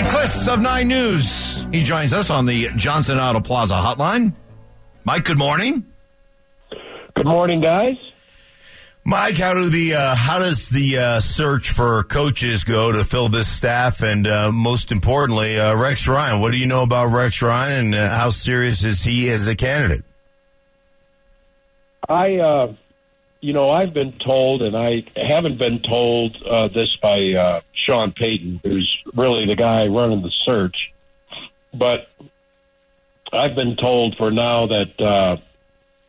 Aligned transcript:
Mike 0.00 0.12
Klis 0.12 0.50
of 0.50 0.60
Nine 0.60 0.88
News. 0.88 1.66
He 1.72 1.82
joins 1.82 2.14
us 2.14 2.30
on 2.30 2.46
the 2.46 2.68
Johnson 2.74 3.18
Auto 3.18 3.40
Plaza 3.40 3.74
hotline. 3.74 4.32
Mike, 5.04 5.24
good 5.24 5.36
morning. 5.36 5.84
Good 7.14 7.26
morning, 7.26 7.60
guys. 7.60 7.96
Mike, 9.04 9.36
how 9.36 9.52
do 9.52 9.68
the 9.68 9.96
uh, 9.96 10.14
how 10.14 10.38
does 10.38 10.70
the 10.70 10.96
uh, 10.96 11.20
search 11.20 11.72
for 11.72 12.02
coaches 12.04 12.64
go 12.64 12.92
to 12.92 13.04
fill 13.04 13.28
this 13.28 13.46
staff, 13.46 14.02
and 14.02 14.26
uh, 14.26 14.50
most 14.50 14.90
importantly, 14.90 15.60
uh, 15.60 15.76
Rex 15.76 16.08
Ryan? 16.08 16.40
What 16.40 16.52
do 16.52 16.58
you 16.58 16.66
know 16.66 16.82
about 16.82 17.12
Rex 17.12 17.42
Ryan, 17.42 17.88
and 17.88 17.94
uh, 17.94 18.08
how 18.08 18.30
serious 18.30 18.82
is 18.82 19.04
he 19.04 19.28
as 19.28 19.48
a 19.48 19.54
candidate? 19.54 20.04
I, 22.08 22.36
uh, 22.36 22.72
you 23.42 23.52
know, 23.52 23.68
I've 23.68 23.92
been 23.92 24.12
told, 24.12 24.62
and 24.62 24.74
I 24.74 25.04
haven't 25.14 25.58
been 25.58 25.80
told 25.80 26.42
uh, 26.44 26.68
this 26.68 26.96
by 27.02 27.34
uh, 27.34 27.60
Sean 27.80 28.12
Payton, 28.12 28.60
who's 28.62 29.02
really 29.14 29.44
the 29.46 29.56
guy 29.56 29.86
running 29.86 30.22
the 30.22 30.30
search, 30.30 30.92
but 31.72 32.08
I've 33.32 33.54
been 33.54 33.76
told 33.76 34.16
for 34.16 34.30
now 34.30 34.66
that 34.66 35.00
uh, 35.00 35.36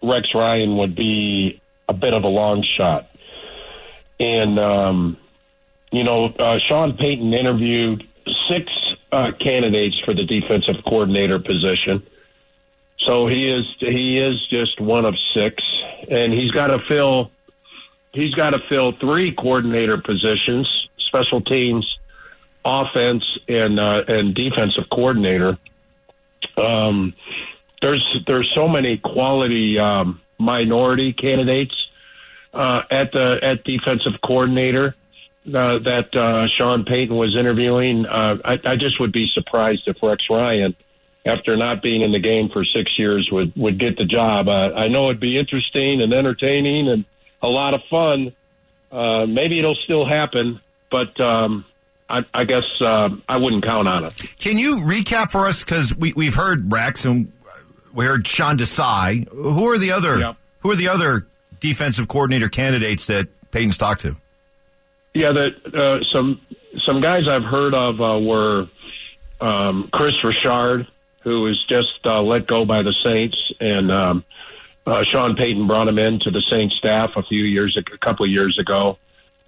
Rex 0.02 0.34
Ryan 0.34 0.78
would 0.78 0.96
be 0.96 1.62
a 1.88 1.94
bit 1.94 2.14
of 2.14 2.24
a 2.24 2.28
long 2.28 2.64
shot. 2.64 3.10
And, 4.20 4.60
um, 4.60 5.18
you 5.92 6.04
know, 6.04 6.26
uh, 6.26 6.58
Sean 6.58 6.96
Payton 6.98 7.34
interviewed 7.34 8.08
six 8.48 8.72
uh, 9.12 9.32
candidates 9.40 10.00
for 10.00 10.14
the 10.14 10.24
defensive 10.24 10.84
coordinator 10.86 11.40
position. 11.40 12.04
So 12.98 13.26
he 13.26 13.50
is 13.50 13.66
he 13.80 14.20
is 14.20 14.46
just 14.48 14.80
one 14.80 15.06
of 15.06 15.16
six, 15.34 15.64
and 16.08 16.32
he's 16.32 16.52
got 16.52 16.68
to 16.68 16.80
fill 16.88 17.32
he's 18.14 18.34
got 18.36 18.52
to 18.52 18.60
fill 18.70 18.92
three 18.92 19.32
coordinator 19.32 19.98
positions: 19.98 20.81
special 21.12 21.42
teams, 21.42 22.00
offense, 22.64 23.26
and 23.50 23.80
uh, 23.80 24.04
and 24.08 24.34
defensive 24.34 24.86
coordinator. 24.90 25.58
Um, 26.58 27.14
there's 27.82 28.24
there's 28.28 28.50
so 28.54 28.70
many 28.70 28.98
quality 28.98 29.78
um, 29.78 30.22
minority 30.40 31.12
candidates 31.12 31.76
uh, 32.54 32.84
at 32.90 33.12
the 33.12 33.40
at 33.42 33.66
defensive 33.66 34.14
coordinator 34.24 34.96
uh, 35.54 35.80
that 35.80 36.16
uh, 36.16 36.48
Sean 36.48 36.86
Payton 36.86 37.16
was 37.16 37.36
interviewing. 37.36 38.06
Uh, 38.06 38.38
I, 38.46 38.60
I 38.64 38.76
just 38.78 39.00
would 39.02 39.12
be 39.12 39.28
surprised 39.28 39.88
if 39.88 39.98
Rex 40.02 40.30
Ryan, 40.30 40.76
after 41.26 41.58
not 41.58 41.82
being 41.82 42.04
in 42.04 42.14
the 42.14 42.20
game 42.20 42.48
for 42.50 42.64
six 42.64 42.98
years, 42.98 43.30
would 43.32 43.52
would 43.58 43.78
get 43.78 43.98
the 43.98 44.06
job. 44.06 44.48
Uh, 44.48 44.72
I 44.74 44.88
know 44.88 45.06
it'd 45.10 45.20
be 45.20 45.38
interesting 45.38 46.02
and 46.02 46.14
entertaining 46.14 46.88
and 46.88 47.04
a 47.42 47.50
lot 47.50 47.74
of 47.74 47.82
fun. 47.90 48.34
Uh, 48.92 49.26
maybe 49.28 49.58
it'll 49.58 49.76
still 49.76 50.06
happen, 50.06 50.60
but 50.92 51.20
um, 51.20 51.66
I, 52.10 52.24
I 52.34 52.44
guess 52.44 52.66
uh, 52.80 53.10
I 53.28 53.38
wouldn't 53.38 53.64
count 53.64 53.88
on 53.88 54.06
it. 54.06 54.14
Can 54.40 54.58
you 54.60 54.78
recap 54.78 55.32
for 55.32 55.48
us 55.48 55.64
because 55.64 55.96
we 55.96 56.14
we've 56.14 56.36
heard 56.36 56.72
Rex 56.72 57.06
and 57.06 57.32
we 57.94 58.06
heard 58.06 58.28
Sean 58.28 58.58
Desai. 58.58 59.28
Who 59.30 59.70
are 59.70 59.78
the 59.78 59.92
other. 59.92 60.36
Who 60.60 60.72
are 60.72 60.76
the 60.76 60.88
other 60.90 61.28
defensive 61.60 62.08
coordinator 62.08 62.50
candidates 62.50 63.08
that 63.08 63.28
Payton's 63.52 63.78
talked 63.78 64.02
to? 64.02 64.16
Yeah, 65.14 65.32
that 65.32 65.76
uh, 65.76 66.04
some 66.04 66.40
some 66.86 67.02
guys 67.02 67.28
I've 67.28 67.44
heard 67.44 67.74
of 67.74 68.02
uh, 68.02 68.20
were 68.20 68.68
um, 69.42 69.90
Kris 69.92 70.24
Richard, 70.24 70.88
who 71.24 71.42
was 71.42 71.64
just 71.66 72.00
uh, 72.06 72.22
let 72.22 72.48
go 72.48 72.66
by 72.66 72.82
the 72.82 72.94
Saints, 72.94 73.52
and 73.60 73.92
um, 73.92 74.24
uh, 74.86 75.04
Sean 75.04 75.36
Payton 75.36 75.68
brought 75.68 75.88
him 75.88 76.00
in 76.00 76.20
to 76.20 76.32
the 76.32 76.42
Saints 76.42 76.76
staff 76.76 77.12
a 77.16 77.24
few 77.24 77.44
years, 77.44 77.76
a 77.76 77.84
couple 77.98 78.26
of 78.26 78.32
years 78.32 78.58
ago. 78.58 78.98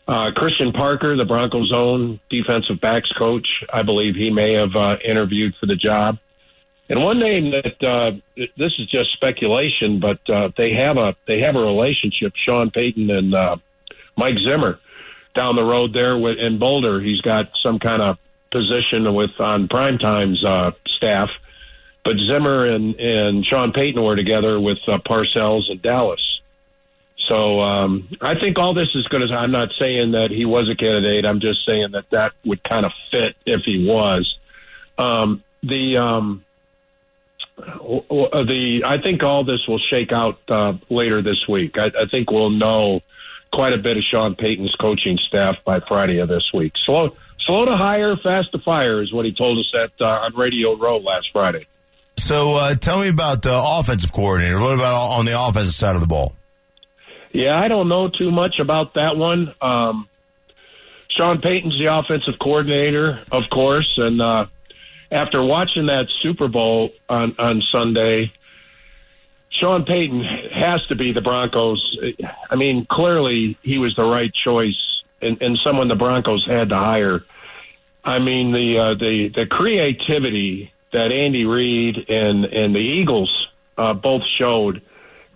Uh, 0.08 0.32
Christian 0.32 0.74
Parker, 0.74 1.16
the 1.16 1.26
Broncos' 1.26 1.72
own 1.72 2.20
defensive 2.30 2.82
backs 2.82 3.12
coach, 3.14 3.64
I 3.72 3.84
believe 3.84 4.16
he 4.16 4.30
may 4.30 4.54
have 4.54 4.76
uh, 4.76 4.98
interviewed 5.04 5.56
for 5.60 5.66
the 5.66 5.78
job. 5.78 6.18
And 6.90 7.02
one 7.02 7.20
name 7.20 7.52
that 7.52 7.82
uh, 7.84 8.12
this 8.36 8.78
is 8.78 8.88
just 8.88 9.14
speculation, 9.14 10.00
but 10.00 10.20
uh, 10.30 10.50
they 10.58 10.74
have 10.74 10.98
a 10.98 11.16
they 11.26 11.42
have 11.42 11.56
a 11.56 11.62
relationship. 11.62 12.34
Sean 12.36 12.70
Payton 12.70 13.10
and 13.10 13.34
uh, 13.34 13.56
Mike 14.18 14.38
Zimmer 14.38 14.80
down 15.34 15.56
the 15.56 15.64
road 15.64 15.94
there 15.94 16.18
with, 16.18 16.38
in 16.38 16.60
Boulder. 16.60 17.00
He's 17.00 17.22
got 17.22 17.50
some 17.62 17.80
kind 17.80 18.02
of 18.02 18.18
position 18.52 19.12
with 19.14 19.32
on 19.40 19.68
Primetime's 19.68 20.44
uh, 20.44 20.72
staff. 20.88 21.30
But 22.04 22.20
Zimmer 22.20 22.66
and, 22.66 23.00
and 23.00 23.46
Sean 23.46 23.72
Payton 23.72 24.04
were 24.04 24.18
together 24.18 24.60
with 24.60 24.80
uh, 24.88 24.98
Parcells 25.00 25.70
in 25.70 25.80
Dallas. 25.80 26.33
So 27.28 27.60
um, 27.62 28.10
I 28.22 28.36
think 28.36 28.60
all 28.60 28.74
this 28.74 28.90
is 28.96 29.08
going 29.08 29.26
to. 29.26 29.34
I'm 29.34 29.52
not 29.52 29.70
saying 29.80 30.12
that 30.12 30.30
he 30.30 30.46
was 30.46 30.70
a 30.70 30.76
candidate. 30.76 31.26
I'm 31.26 31.40
just 31.40 31.66
saying 31.66 31.92
that 31.92 32.10
that 32.10 32.34
would 32.44 32.64
kind 32.64 32.86
of 32.86 32.92
fit 33.12 33.36
if 33.46 33.62
he 33.64 33.88
was. 33.88 34.38
Um, 34.98 35.42
the 35.62 35.98
um, 35.98 36.44
the 37.58 38.84
I 38.86 38.98
think 38.98 39.24
all 39.24 39.44
this 39.44 39.66
will 39.68 39.80
shake 39.80 40.12
out 40.12 40.40
uh, 40.50 40.74
later 40.90 41.22
this 41.22 41.48
week. 41.48 41.78
I, 41.78 41.92
I 41.98 42.06
think 42.06 42.30
we'll 42.30 42.50
know 42.50 43.02
quite 43.54 43.74
a 43.74 43.78
bit 43.78 43.98
of 43.98 44.04
Sean 44.04 44.36
Payton's 44.36 44.76
coaching 44.76 45.18
staff 45.18 45.56
by 45.64 45.80
Friday 45.80 46.20
of 46.20 46.28
this 46.28 46.52
week. 46.54 46.74
Slow, 46.76 47.16
slow 47.40 47.66
to 47.66 47.78
hire, 47.78 48.18
fast 48.18 48.52
to 48.52 48.60
fire 48.60 49.02
is 49.02 49.14
what 49.14 49.26
he 49.26 49.32
told 49.32 49.60
us 49.60 49.72
at 49.76 49.92
uh, 50.02 50.22
on 50.24 50.36
Radio 50.36 50.76
Row 50.76 50.98
last 50.98 51.30
Friday. 51.32 51.68
So 52.18 52.56
uh, 52.56 52.76
tell 52.76 53.00
me 53.00 53.10
about 53.10 53.42
the 53.44 53.54
offensive 53.54 54.12
coordinator. 54.12 54.60
What 54.60 54.76
about 54.76 55.12
on 55.12 55.26
the 55.26 55.40
offensive 55.40 55.74
side 55.74 55.96
of 55.96 56.02
the 56.02 56.08
ball? 56.08 56.36
Yeah, 57.34 57.60
I 57.60 57.68
don't 57.68 57.90
know 57.90 58.08
too 58.08 58.32
much 58.32 58.60
about 58.60 58.94
that 58.94 59.18
one. 59.18 59.54
Um, 59.60 60.08
Sean 61.10 61.42
Payton's 61.42 61.78
the 61.78 61.88
offensive 61.88 62.40
coordinator, 62.40 63.24
of 63.32 63.44
course, 63.52 63.98
and 63.98 64.22
uh, 64.22 64.46
after 65.12 65.44
watching 65.44 65.88
that 65.88 66.10
Super 66.22 66.48
Bowl 66.48 66.92
on 67.10 67.36
on 67.38 67.62
Sunday, 67.62 68.32
Sean 69.50 69.84
Payton 69.84 70.24
has 70.24 70.88
to 70.88 70.96
be 70.96 71.12
the 71.12 71.22
Broncos. 71.22 71.98
I 72.50 72.56
mean, 72.56 72.86
clearly 72.86 73.58
he 73.62 73.78
was 73.78 73.96
the 73.96 74.06
right 74.06 74.34
choice 74.34 75.02
and, 75.22 75.42
and 75.42 75.58
someone 75.58 75.88
the 75.88 75.96
Broncos 75.96 76.46
had 76.46 76.70
to 76.70 76.78
hire. 76.78 77.24
I 78.04 78.20
mean, 78.20 78.52
the 78.52 78.78
uh, 78.78 78.94
the 78.96 79.30
the 79.30 79.46
creativity 79.46 80.72
that 80.92 81.12
Andy 81.12 81.46
Reid 81.46 82.06
and 82.10 82.46
and 82.46 82.76
the 82.76 82.82
Eagles 82.82 83.48
uh, 83.78 83.94
both 83.94 84.26
showed 84.26 84.82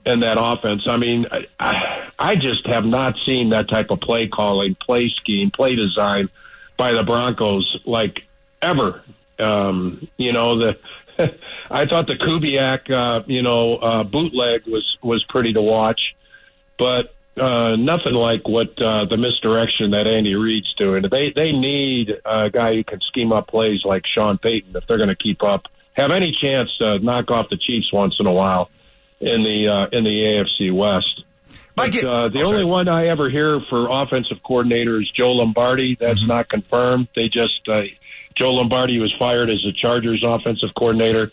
in 0.07 0.21
that 0.21 0.37
offense. 0.39 0.83
I 0.87 0.97
mean, 0.97 1.27
I, 1.59 2.09
I 2.17 2.35
just 2.35 2.65
have 2.67 2.85
not 2.85 3.15
seen 3.25 3.49
that 3.49 3.67
type 3.67 3.91
of 3.91 3.99
play 3.99 4.27
calling, 4.27 4.75
play 4.75 5.09
scheme, 5.09 5.51
play 5.51 5.75
design 5.75 6.29
by 6.77 6.93
the 6.93 7.03
Broncos 7.03 7.79
like 7.85 8.25
ever. 8.61 9.03
Um, 9.37 10.07
you 10.17 10.31
know 10.31 10.57
the. 10.57 10.77
I 11.69 11.85
thought 11.85 12.07
the 12.07 12.15
Kubiak, 12.15 12.89
uh, 12.91 13.23
you 13.25 13.41
know, 13.41 13.75
uh, 13.77 14.03
bootleg 14.03 14.65
was 14.65 14.97
was 15.01 15.23
pretty 15.25 15.51
to 15.53 15.61
watch, 15.61 16.15
but 16.79 17.13
uh, 17.35 17.75
nothing 17.77 18.13
like 18.13 18.47
what 18.47 18.81
uh, 18.81 19.03
the 19.05 19.17
misdirection 19.17 19.91
that 19.91 20.07
Andy 20.07 20.35
Reid's 20.35 20.73
doing. 20.75 21.03
They 21.11 21.33
they 21.35 21.51
need 21.51 22.15
a 22.23 22.49
guy 22.49 22.75
who 22.75 22.83
can 22.83 23.01
scheme 23.01 23.33
up 23.33 23.47
plays 23.47 23.83
like 23.83 24.07
Sean 24.07 24.37
Payton 24.37 24.75
if 24.75 24.87
they're 24.87 24.97
going 24.97 25.09
to 25.09 25.15
keep 25.15 25.43
up, 25.43 25.67
have 25.93 26.11
any 26.11 26.31
chance 26.31 26.69
to 26.77 26.99
knock 26.99 27.29
off 27.29 27.49
the 27.49 27.57
Chiefs 27.57 27.91
once 27.91 28.15
in 28.19 28.27
a 28.27 28.33
while 28.33 28.69
in 29.19 29.43
the 29.43 29.67
uh, 29.67 29.87
in 29.91 30.03
the 30.03 30.23
AFC 30.23 30.71
West. 30.71 31.23
But, 31.75 32.03
uh, 32.03 32.27
the 32.29 32.41
oh, 32.41 32.47
only 32.47 32.65
one 32.65 32.87
I 32.87 33.05
ever 33.05 33.29
hear 33.29 33.59
for 33.69 33.87
offensive 33.89 34.41
coordinator 34.43 34.99
is 34.99 35.11
Joe 35.11 35.33
Lombardi. 35.33 35.95
That's 35.95 36.21
Mm-hmm. 36.21 36.27
not 36.27 36.49
confirmed. 36.49 37.07
They 37.15 37.29
just 37.29 37.67
uh, 37.69 37.83
Joe 38.35 38.55
Lombardi 38.55 38.99
was 38.99 39.13
fired 39.13 39.49
as 39.51 39.61
the 39.61 39.71
Chargers 39.73 40.23
offensive 40.23 40.69
coordinator 40.75 41.31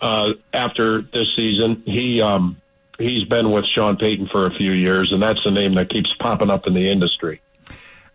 uh, 0.00 0.32
after 0.54 1.02
this 1.02 1.34
season. 1.36 1.82
He 1.84 2.22
um, 2.22 2.56
he's 2.98 3.24
been 3.24 3.50
with 3.50 3.66
Sean 3.66 3.96
Payton 3.96 4.28
for 4.28 4.46
a 4.46 4.50
few 4.54 4.72
years, 4.72 5.12
and 5.12 5.22
that's 5.22 5.42
the 5.44 5.50
name 5.50 5.74
that 5.74 5.90
keeps 5.90 6.12
popping 6.14 6.50
up 6.50 6.66
in 6.66 6.72
the 6.74 6.88
industry. 6.90 7.40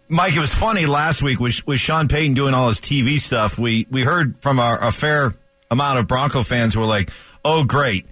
Mike, 0.07 0.35
it 0.35 0.39
was 0.39 0.53
funny 0.53 0.85
last 0.87 1.21
week 1.21 1.39
with, 1.39 1.65
with 1.65 1.79
Sean 1.79 2.07
Payton 2.09 2.33
doing 2.33 2.53
all 2.53 2.67
his 2.67 2.81
TV 2.81 3.19
stuff. 3.19 3.57
We 3.57 3.87
we 3.91 4.01
heard 4.01 4.35
from 4.41 4.59
our, 4.59 4.83
a 4.83 4.91
fair 4.91 5.33
amount 5.69 5.99
of 5.99 6.07
Bronco 6.07 6.43
fans 6.43 6.73
who 6.73 6.79
were 6.81 6.85
like, 6.87 7.11
"Oh, 7.45 7.63
great, 7.63 8.05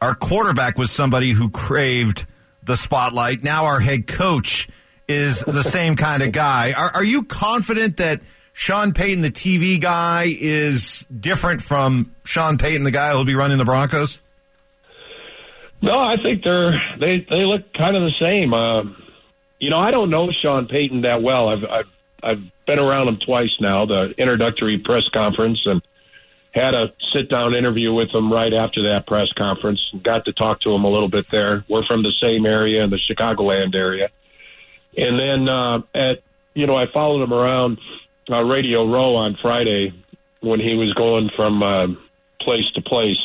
our 0.00 0.14
quarterback 0.14 0.78
was 0.78 0.90
somebody 0.90 1.30
who 1.30 1.50
craved 1.50 2.26
the 2.62 2.76
spotlight. 2.76 3.42
Now 3.42 3.64
our 3.64 3.80
head 3.80 4.06
coach 4.06 4.68
is 5.08 5.40
the 5.40 5.62
same 5.62 5.96
kind 5.96 6.22
of 6.22 6.32
guy." 6.32 6.72
Are, 6.72 6.90
are 6.96 7.04
you 7.04 7.22
confident 7.22 7.98
that 7.98 8.20
Sean 8.52 8.92
Payton, 8.92 9.20
the 9.20 9.30
TV 9.30 9.80
guy, 9.80 10.26
is 10.28 11.06
different 11.20 11.60
from 11.60 12.10
Sean 12.24 12.58
Payton, 12.58 12.84
the 12.84 12.90
guy 12.90 13.12
who'll 13.12 13.24
be 13.24 13.34
running 13.34 13.58
the 13.58 13.64
Broncos? 13.64 14.20
No, 15.82 15.98
I 15.98 16.16
think 16.16 16.42
they're 16.42 16.74
they 16.98 17.20
they 17.30 17.44
look 17.44 17.72
kind 17.74 17.96
of 17.96 18.02
the 18.02 18.14
same. 18.18 18.54
Um, 18.54 19.02
you 19.60 19.70
know, 19.70 19.78
I 19.78 19.90
don't 19.90 20.10
know 20.10 20.30
Sean 20.30 20.66
Payton 20.66 21.02
that 21.02 21.22
well. 21.22 21.48
I've 21.48 21.64
I've 21.64 21.86
I've 22.22 22.42
been 22.66 22.78
around 22.78 23.08
him 23.08 23.18
twice 23.18 23.56
now. 23.60 23.84
The 23.84 24.14
introductory 24.18 24.78
press 24.78 25.08
conference 25.08 25.64
and 25.66 25.82
had 26.56 26.74
a 26.74 26.92
sit 27.12 27.28
down 27.28 27.54
interview 27.54 27.92
with 27.92 28.10
him 28.10 28.32
right 28.32 28.52
after 28.52 28.82
that 28.84 29.06
press 29.06 29.30
conference. 29.32 29.86
Got 30.02 30.24
to 30.24 30.32
talk 30.32 30.60
to 30.62 30.72
him 30.72 30.84
a 30.84 30.88
little 30.88 31.08
bit 31.08 31.28
there. 31.28 31.64
We're 31.68 31.84
from 31.84 32.02
the 32.02 32.12
same 32.12 32.46
area 32.46 32.82
in 32.82 32.90
the 32.90 32.96
Chicagoland 32.96 33.74
area, 33.74 34.08
and 34.96 35.18
then 35.18 35.48
uh, 35.48 35.82
at 35.94 36.22
you 36.54 36.66
know 36.66 36.74
I 36.74 36.86
followed 36.86 37.22
him 37.22 37.34
around 37.34 37.78
uh, 38.30 38.42
Radio 38.42 38.90
Row 38.90 39.14
on 39.14 39.36
Friday 39.40 39.92
when 40.40 40.58
he 40.58 40.74
was 40.76 40.94
going 40.94 41.30
from 41.36 41.62
uh, 41.62 41.88
place 42.40 42.70
to 42.70 42.80
place. 42.80 43.20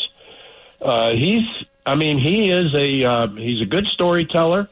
Uh, 0.81 1.13
he's, 1.13 1.43
I 1.85 1.95
mean, 1.95 2.19
he 2.19 2.49
is 2.51 2.73
a 2.75 3.03
uh, 3.05 3.27
he's 3.27 3.61
a 3.61 3.65
good 3.65 3.87
storyteller. 3.87 4.67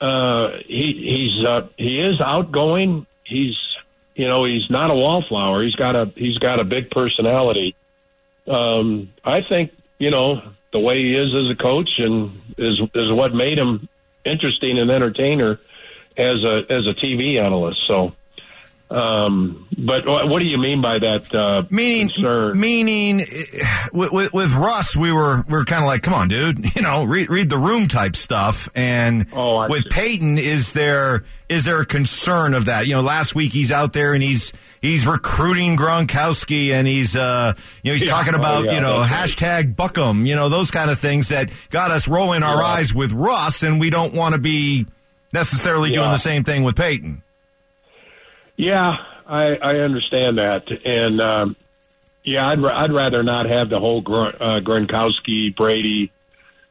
Uh, 0.00 0.52
he 0.66 0.92
he's 0.92 1.44
uh, 1.44 1.68
he 1.76 2.00
is 2.00 2.20
outgoing. 2.20 3.06
He's 3.24 3.54
you 4.16 4.26
know 4.26 4.44
he's 4.44 4.68
not 4.70 4.90
a 4.90 4.94
wallflower. 4.94 5.62
He's 5.62 5.76
got 5.76 5.94
a 5.94 6.10
he's 6.16 6.38
got 6.38 6.58
a 6.58 6.64
big 6.64 6.90
personality. 6.90 7.76
Um, 8.48 9.12
I 9.24 9.42
think 9.42 9.72
you 9.98 10.10
know 10.10 10.42
the 10.72 10.80
way 10.80 11.02
he 11.02 11.14
is 11.14 11.34
as 11.34 11.50
a 11.50 11.54
coach 11.54 11.98
and 11.98 12.30
is 12.56 12.80
is 12.94 13.12
what 13.12 13.34
made 13.34 13.58
him 13.58 13.88
interesting 14.24 14.78
and 14.78 14.90
entertainer 14.90 15.60
as 16.16 16.44
a 16.44 16.64
as 16.70 16.88
a 16.88 16.94
TV 16.94 17.40
analyst. 17.40 17.86
So 17.86 18.15
um, 18.88 19.66
but 19.76 20.06
what 20.06 20.40
do 20.40 20.46
you 20.46 20.58
mean 20.58 20.80
by 20.80 21.00
that? 21.00 21.34
Uh, 21.34 21.64
meaning, 21.70 22.08
concern? 22.08 22.58
meaning, 22.58 23.18
with, 23.92 24.12
with, 24.12 24.32
with, 24.32 24.54
Russ, 24.54 24.96
we 24.96 25.10
were 25.10 25.42
we 25.48 25.54
were 25.54 25.64
kind 25.64 25.82
of 25.82 25.88
like, 25.88 26.02
come 26.02 26.14
on, 26.14 26.28
dude, 26.28 26.74
you 26.76 26.82
know, 26.82 27.02
read 27.02 27.28
read 27.28 27.50
the 27.50 27.58
room 27.58 27.88
type 27.88 28.14
stuff. 28.14 28.68
And 28.76 29.26
oh, 29.32 29.68
with 29.68 29.82
see. 29.82 29.88
Payton, 29.90 30.38
is 30.38 30.72
there 30.72 31.24
is 31.48 31.64
there 31.64 31.80
a 31.80 31.86
concern 31.86 32.54
of 32.54 32.66
that? 32.66 32.86
You 32.86 32.94
know, 32.94 33.02
last 33.02 33.34
week 33.34 33.52
he's 33.52 33.72
out 33.72 33.92
there 33.92 34.14
and 34.14 34.22
he's 34.22 34.52
he's 34.80 35.04
recruiting 35.04 35.76
Gronkowski 35.76 36.70
and 36.70 36.86
he's 36.86 37.16
uh 37.16 37.54
you 37.82 37.90
know 37.90 37.94
he's 37.94 38.04
yeah. 38.04 38.10
talking 38.10 38.36
about 38.36 38.62
oh, 38.62 38.66
yeah, 38.66 38.74
you 38.74 38.80
know 38.80 39.02
hashtag 39.02 39.64
right. 39.64 39.76
Buckham, 39.76 40.26
you 40.26 40.36
know 40.36 40.48
those 40.48 40.70
kind 40.70 40.92
of 40.92 40.98
things 41.00 41.30
that 41.30 41.50
got 41.70 41.90
us 41.90 42.06
rolling 42.06 42.44
our 42.44 42.60
yeah. 42.60 42.68
eyes 42.68 42.94
with 42.94 43.12
Russ, 43.12 43.64
and 43.64 43.80
we 43.80 43.90
don't 43.90 44.14
want 44.14 44.34
to 44.34 44.40
be 44.40 44.86
necessarily 45.32 45.90
doing 45.90 46.10
the 46.12 46.18
same 46.18 46.44
thing 46.44 46.62
with 46.62 46.76
Payton. 46.76 47.24
Yeah, 48.56 48.96
I, 49.26 49.56
I 49.56 49.78
understand 49.80 50.38
that, 50.38 50.68
and 50.84 51.20
um, 51.20 51.56
yeah, 52.24 52.48
I'd 52.48 52.64
I'd 52.64 52.92
rather 52.92 53.22
not 53.22 53.46
have 53.46 53.68
the 53.68 53.80
whole 53.80 54.00
Gr- 54.00 54.36
uh, 54.40 54.60
Gronkowski, 54.60 55.54
Brady, 55.54 56.10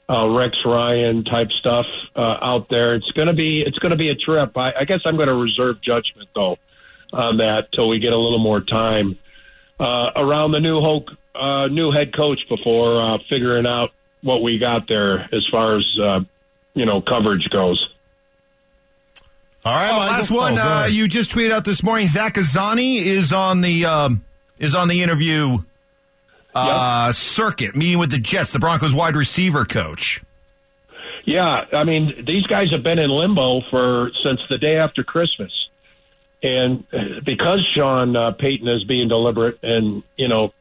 uh, 0.10 0.30
Rex 0.30 0.58
Ryan 0.66 1.24
type 1.24 1.52
stuff 1.52 1.86
uh, 2.16 2.38
out 2.42 2.70
there. 2.70 2.96
It's 2.96 3.12
gonna 3.12 3.34
be 3.34 3.62
it's 3.62 3.80
gonna 3.80 3.96
be 3.96 4.10
a 4.10 4.16
trip. 4.16 4.58
I, 4.58 4.74
I 4.80 4.86
guess 4.86 5.02
I'm 5.06 5.18
to 5.18 5.34
reserve 5.34 5.82
judgment 5.82 6.30
though 6.34 6.58
on 7.14 7.38
that 7.38 7.72
till 7.72 7.88
we 7.88 8.00
get 8.00 8.14
a 8.14 8.18
little 8.18 8.40
more 8.40 8.62
time 8.62 9.18
uh, 9.80 10.12
around 10.16 10.52
the 10.52 10.60
new 10.60 10.80
Hulk, 10.80 11.12
uh, 11.34 11.68
new 11.72 11.92
head 11.92 12.16
coach 12.16 12.48
before 12.50 13.00
uh, 13.00 13.18
figuring 13.30 13.66
out 13.66 13.92
what 14.22 14.42
we 14.42 14.58
got 14.58 14.88
there 14.88 15.30
as 15.32 15.46
far 15.48 15.76
as 15.78 16.00
uh, 16.00 16.22
you 16.74 16.86
know 16.86 17.02
coverage 17.02 17.50
goes. 17.50 17.90
All 19.66 19.74
right, 19.74 19.92
oh, 19.92 19.98
last 19.98 20.30
one. 20.30 20.60
Oh, 20.60 20.62
uh, 20.62 20.86
you 20.86 21.08
just 21.08 21.32
tweeted 21.32 21.50
out 21.50 21.66
this 21.66 21.82
morning. 21.82 22.08
Zach 22.08 22.36
Azzanni 22.36 22.98
is 22.98 23.34
on 23.34 23.62
the 23.62 23.86
um, 23.86 24.24
is 24.60 24.76
on 24.76 24.90
the 24.90 25.02
interview 25.02 25.58
uh, 26.54 27.06
yep. 27.08 27.16
circuit, 27.16 27.76
meeting 27.76 27.98
with 27.98 28.12
the 28.12 28.20
Jets, 28.20 28.52
the 28.52 28.60
Broncos 28.60 28.94
wide 28.94 29.16
receiver 29.16 29.66
coach. 29.66 30.22
Yeah, 31.24 31.66
I 31.74 31.84
mean 31.84 32.26
these 32.28 32.44
guys 32.44 32.70
have 32.70 32.84
been 32.84 33.00
in 33.00 33.10
limbo 33.10 33.62
for 33.72 34.12
since 34.22 34.40
the 34.52 34.60
day 34.60 34.78
after 34.78 35.04
Christmas, 35.04 35.52
and 36.44 36.86
because 37.24 37.66
Sean 37.66 38.16
uh, 38.16 38.34
Payton 38.34 38.68
is 38.68 38.84
being 38.84 39.08
deliberate 39.08 39.58
and 39.64 40.04
you 40.16 40.28
know 40.28 40.54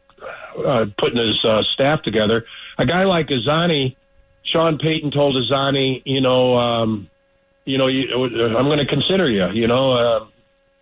uh, 0.64 0.86
putting 0.96 1.18
his 1.18 1.44
uh, 1.44 1.62
staff 1.62 2.00
together, 2.00 2.46
a 2.78 2.86
guy 2.86 3.04
like 3.04 3.28
Azzanni, 3.28 3.96
Sean 4.44 4.78
Payton 4.78 5.10
told 5.10 5.34
Azzanni, 5.34 6.00
you 6.06 6.22
know. 6.22 6.56
Um, 6.56 7.10
you 7.64 7.78
know, 7.78 7.86
you, 7.86 8.12
I'm 8.14 8.66
going 8.66 8.78
to 8.78 8.86
consider 8.86 9.30
you. 9.30 9.50
You 9.50 9.66
know, 9.66 9.92
uh, 9.92 10.26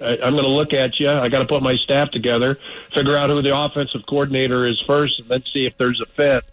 I, 0.01 0.19
I'm 0.25 0.35
going 0.35 0.45
to 0.45 0.49
look 0.49 0.73
at 0.73 0.99
you. 0.99 1.09
I 1.09 1.29
got 1.29 1.41
to 1.41 1.47
put 1.47 1.63
my 1.63 1.77
staff 1.77 2.11
together, 2.11 2.59
figure 2.95 3.17
out 3.17 3.31
who 3.31 3.41
the 3.43 3.57
offensive 3.57 4.03
coordinator 4.09 4.65
is 4.65 4.81
first, 4.81 5.21
and 5.21 5.29
then 5.29 5.43
see 5.53 5.67
if 5.67 5.77
there's 5.79 6.01
a 6.01 6.07
fit. 6.07 6.45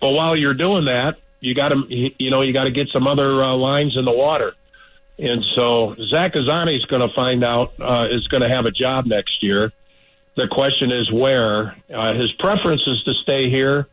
But 0.00 0.14
while 0.14 0.36
you're 0.36 0.54
doing 0.54 0.86
that, 0.86 1.16
you 1.40 1.54
got 1.54 1.70
to, 1.70 1.84
you 1.88 2.30
know, 2.30 2.42
you 2.42 2.52
got 2.52 2.64
to 2.64 2.70
get 2.70 2.88
some 2.88 3.06
other 3.06 3.42
uh, 3.42 3.56
lines 3.56 3.96
in 3.96 4.04
the 4.04 4.12
water. 4.12 4.54
And 5.18 5.44
so 5.44 5.94
Zach 6.08 6.34
Azzanni 6.34 6.76
is 6.76 6.84
going 6.86 7.06
to 7.06 7.14
find 7.14 7.44
out 7.44 7.72
uh, 7.80 8.08
is 8.10 8.26
going 8.28 8.42
to 8.42 8.48
have 8.48 8.66
a 8.66 8.70
job 8.70 9.06
next 9.06 9.42
year. 9.42 9.72
The 10.34 10.48
question 10.48 10.90
is 10.90 11.10
where. 11.12 11.76
Uh, 11.92 12.14
his 12.14 12.32
preference 12.32 12.86
is 12.86 13.02
to 13.04 13.14
stay 13.14 13.50
here, 13.50 13.86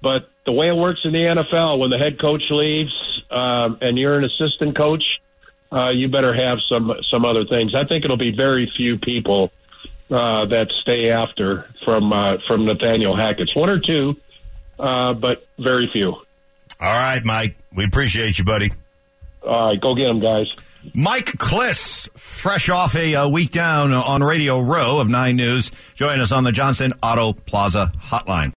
but 0.00 0.30
the 0.46 0.52
way 0.52 0.68
it 0.68 0.76
works 0.76 1.00
in 1.04 1.12
the 1.12 1.20
NFL, 1.20 1.78
when 1.78 1.90
the 1.90 1.98
head 1.98 2.18
coach 2.18 2.50
leaves, 2.50 2.92
um, 3.30 3.78
and 3.80 3.98
you're 3.98 4.16
an 4.16 4.24
assistant 4.24 4.76
coach, 4.76 5.20
uh, 5.72 5.92
you 5.94 6.08
better 6.08 6.32
have 6.32 6.60
some 6.62 6.94
some 7.10 7.24
other 7.24 7.44
things. 7.44 7.74
I 7.74 7.84
think 7.84 8.04
it'll 8.04 8.16
be 8.16 8.30
very 8.30 8.70
few 8.76 8.98
people 8.98 9.52
uh, 10.10 10.44
that 10.46 10.70
stay 10.70 11.10
after 11.10 11.68
from 11.84 12.12
uh, 12.12 12.38
from 12.46 12.64
Nathaniel 12.64 13.16
Hackett's 13.16 13.54
one 13.54 13.68
or 13.68 13.78
two, 13.78 14.16
uh, 14.78 15.12
but 15.14 15.46
very 15.58 15.88
few. 15.92 16.12
All 16.12 16.22
right, 16.80 17.24
Mike. 17.24 17.56
We 17.74 17.84
appreciate 17.84 18.38
you, 18.38 18.44
buddy. 18.44 18.72
All 19.42 19.68
right, 19.68 19.80
go 19.80 19.94
get 19.94 20.08
them, 20.08 20.20
guys. 20.20 20.54
Mike 20.94 21.32
Klis, 21.32 22.08
fresh 22.16 22.68
off 22.68 22.94
a 22.94 23.14
uh, 23.14 23.28
week 23.28 23.50
down 23.50 23.92
on 23.92 24.22
Radio 24.22 24.60
Row 24.60 24.98
of 25.00 25.08
Nine 25.08 25.36
News, 25.36 25.72
join 25.94 26.20
us 26.20 26.32
on 26.32 26.44
the 26.44 26.52
Johnson 26.52 26.92
Auto 27.02 27.32
Plaza 27.32 27.90
Hotline. 27.98 28.54